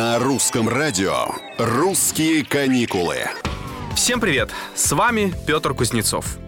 На 0.00 0.18
русском 0.18 0.66
радио 0.66 1.26
«Русские 1.58 2.42
каникулы». 2.42 3.18
Всем 3.94 4.18
привет! 4.18 4.48
С 4.74 4.92
вами 4.92 5.34
Петр 5.46 5.74
Кузнецов. 5.74 6.38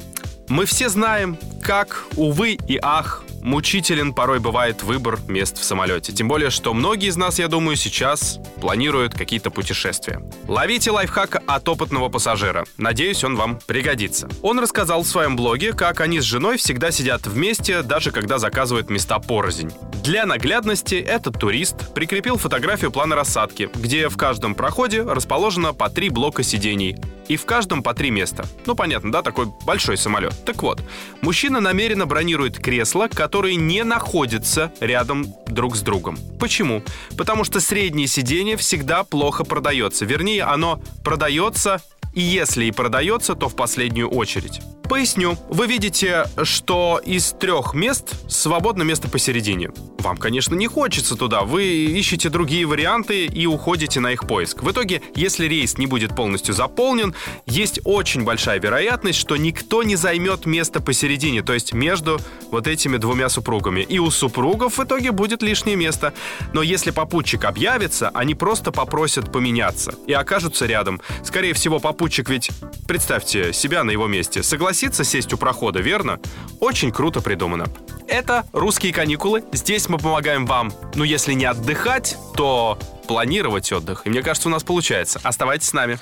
Мы 0.48 0.64
все 0.64 0.88
знаем, 0.88 1.36
как, 1.62 2.06
увы 2.16 2.52
и 2.66 2.78
ах, 2.80 3.22
мучителен 3.42 4.14
порой 4.14 4.40
бывает 4.40 4.82
выбор 4.82 5.18
мест 5.28 5.58
в 5.58 5.64
самолете. 5.64 6.14
Тем 6.14 6.28
более, 6.28 6.48
что 6.48 6.72
многие 6.72 7.10
из 7.10 7.16
нас, 7.18 7.38
я 7.38 7.48
думаю, 7.48 7.76
сейчас 7.76 8.40
планируют 8.58 9.12
какие-то 9.12 9.50
путешествия. 9.50 10.22
Ловите 10.48 10.90
лайфхак 10.90 11.42
от 11.46 11.68
опытного 11.68 12.08
пассажира. 12.08 12.64
Надеюсь, 12.78 13.22
он 13.22 13.36
вам 13.36 13.60
пригодится. 13.66 14.30
Он 14.40 14.60
рассказал 14.60 15.02
в 15.02 15.06
своем 15.06 15.36
блоге, 15.36 15.74
как 15.74 16.00
они 16.00 16.20
с 16.20 16.24
женой 16.24 16.56
всегда 16.56 16.90
сидят 16.90 17.26
вместе, 17.26 17.82
даже 17.82 18.12
когда 18.12 18.38
заказывают 18.38 18.88
места 18.88 19.18
порознь. 19.18 19.70
Для 20.02 20.26
наглядности 20.26 20.96
этот 20.96 21.38
турист 21.38 21.94
прикрепил 21.94 22.36
фотографию 22.36 22.90
плана 22.90 23.14
рассадки, 23.14 23.70
где 23.72 24.08
в 24.08 24.16
каждом 24.16 24.56
проходе 24.56 25.02
расположено 25.02 25.72
по 25.72 25.88
три 25.88 26.08
блока 26.08 26.42
сидений. 26.42 26.96
И 27.28 27.36
в 27.36 27.46
каждом 27.46 27.84
по 27.84 27.94
три 27.94 28.10
места. 28.10 28.44
Ну, 28.66 28.74
понятно, 28.74 29.12
да, 29.12 29.22
такой 29.22 29.46
большой 29.64 29.96
самолет. 29.96 30.34
Так 30.44 30.60
вот, 30.64 30.82
мужчина 31.20 31.60
намеренно 31.60 32.04
бронирует 32.04 32.58
кресла, 32.58 33.06
которые 33.06 33.54
не 33.54 33.84
находятся 33.84 34.72
рядом 34.80 35.32
друг 35.46 35.76
с 35.76 35.82
другом. 35.82 36.18
Почему? 36.40 36.82
Потому 37.16 37.44
что 37.44 37.60
среднее 37.60 38.08
сиденье 38.08 38.56
всегда 38.56 39.04
плохо 39.04 39.44
продается. 39.44 40.04
Вернее, 40.04 40.42
оно 40.42 40.82
продается 41.04 41.80
и 42.12 42.20
если 42.20 42.66
и 42.66 42.70
продается, 42.70 43.34
то 43.34 43.48
в 43.48 43.56
последнюю 43.56 44.08
очередь. 44.08 44.60
Поясню. 44.92 45.38
Вы 45.48 45.68
видите, 45.68 46.26
что 46.42 47.00
из 47.02 47.32
трех 47.32 47.72
мест 47.72 48.14
свободно 48.30 48.82
место 48.82 49.08
посередине. 49.08 49.70
Вам, 50.00 50.18
конечно, 50.18 50.54
не 50.54 50.66
хочется 50.66 51.16
туда. 51.16 51.44
Вы 51.44 51.64
ищете 51.64 52.28
другие 52.28 52.66
варианты 52.66 53.24
и 53.24 53.46
уходите 53.46 54.00
на 54.00 54.12
их 54.12 54.26
поиск. 54.26 54.62
В 54.62 54.70
итоге, 54.70 55.00
если 55.14 55.46
рейс 55.46 55.78
не 55.78 55.86
будет 55.86 56.14
полностью 56.14 56.54
заполнен, 56.54 57.14
есть 57.46 57.80
очень 57.84 58.24
большая 58.24 58.60
вероятность, 58.60 59.18
что 59.18 59.36
никто 59.36 59.82
не 59.82 59.96
займет 59.96 60.44
место 60.44 60.82
посередине, 60.82 61.42
то 61.42 61.54
есть 61.54 61.72
между 61.72 62.20
вот 62.50 62.66
этими 62.66 62.98
двумя 62.98 63.30
супругами. 63.30 63.80
И 63.80 63.98
у 63.98 64.10
супругов 64.10 64.76
в 64.76 64.84
итоге 64.84 65.12
будет 65.12 65.42
лишнее 65.42 65.76
место. 65.76 66.12
Но 66.52 66.60
если 66.60 66.90
попутчик 66.90 67.44
объявится, 67.44 68.10
они 68.12 68.34
просто 68.34 68.72
попросят 68.72 69.32
поменяться 69.32 69.94
и 70.06 70.12
окажутся 70.12 70.66
рядом. 70.66 71.00
Скорее 71.24 71.54
всего, 71.54 71.78
попутчик 71.78 72.01
ведь, 72.28 72.50
представьте 72.86 73.52
себя 73.52 73.84
на 73.84 73.90
его 73.90 74.06
месте, 74.06 74.42
согласится 74.42 75.04
сесть 75.04 75.32
у 75.32 75.36
прохода, 75.36 75.80
верно? 75.80 76.20
Очень 76.60 76.92
круто 76.92 77.20
придумано. 77.20 77.66
Это 78.08 78.46
«Русские 78.52 78.92
каникулы». 78.92 79.44
Здесь 79.52 79.88
мы 79.88 79.98
помогаем 79.98 80.46
вам, 80.46 80.72
ну, 80.94 81.04
если 81.04 81.32
не 81.32 81.44
отдыхать, 81.44 82.16
то 82.36 82.78
планировать 83.06 83.70
отдых. 83.72 84.02
И 84.04 84.10
мне 84.10 84.22
кажется, 84.22 84.48
у 84.48 84.52
нас 84.52 84.64
получается. 84.64 85.20
Оставайтесь 85.22 85.68
с 85.68 85.72
нами. 85.72 85.98